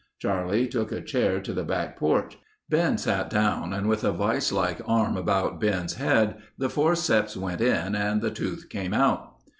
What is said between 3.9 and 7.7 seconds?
a vice like arm about Ben's head, the forceps went